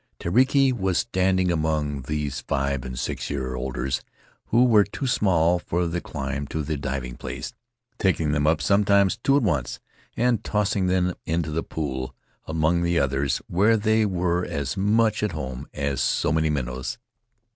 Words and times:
Tereki 0.19 0.73
was 0.73 0.97
standing 0.97 1.51
among 1.51 2.01
these 2.07 2.39
five 2.41 2.85
and 2.85 2.97
six 2.97 3.29
year 3.29 3.53
olders, 3.53 4.01
who 4.47 4.65
were 4.65 4.83
too 4.83 5.05
small 5.05 5.59
for 5.59 5.85
the 5.85 6.01
climb 6.01 6.47
to 6.47 6.63
the 6.63 6.75
diving 6.75 7.15
place, 7.17 7.53
taking 7.99 8.31
them 8.31 8.47
up, 8.47 8.63
sometimes 8.63 9.15
two 9.23 9.37
at 9.37 9.43
once, 9.43 9.79
and 10.17 10.43
tossing 10.43 10.87
them 10.87 11.13
into 11.27 11.51
the 11.51 11.61
pool 11.61 12.15
among 12.47 12.81
the 12.81 12.97
others, 12.97 13.43
where 13.45 13.77
they 13.77 14.03
were 14.03 14.43
as 14.43 14.75
much 14.75 15.21
at 15.21 15.33
home 15.33 15.67
as 15.71 16.01
so 16.01 16.31
many 16.31 16.49
minnows. 16.49 16.97